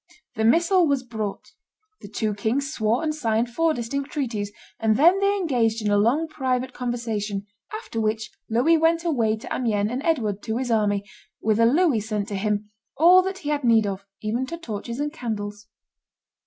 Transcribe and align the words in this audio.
The 0.33 0.43
missal 0.45 0.87
was 0.87 1.03
brought; 1.03 1.51
the 1.99 2.07
two 2.07 2.33
kings 2.33 2.73
swore 2.73 3.03
and 3.03 3.13
signed 3.13 3.51
four 3.51 3.71
distinct 3.71 4.09
treaties; 4.09 4.51
and 4.79 4.97
then 4.97 5.19
they 5.19 5.35
engaged 5.35 5.85
in 5.85 5.91
a 5.91 5.97
long 5.99 6.27
private 6.27 6.73
conversation, 6.73 7.45
after 7.71 8.01
which 8.01 8.31
Louis 8.49 8.77
went 8.79 9.03
away 9.03 9.37
to 9.37 9.55
Amiens 9.55 9.91
and 9.91 10.01
Edward 10.03 10.41
to 10.41 10.57
his 10.57 10.71
army, 10.71 11.03
whither 11.39 11.67
Louis 11.67 11.99
sent 11.99 12.27
to 12.29 12.35
him 12.35 12.71
"all 12.97 13.21
that 13.21 13.37
he 13.45 13.49
had 13.49 13.63
need 13.63 13.85
of, 13.85 14.03
even 14.23 14.47
to 14.47 14.57
torches 14.57 14.99
and 14.99 15.13
candles." 15.13 15.67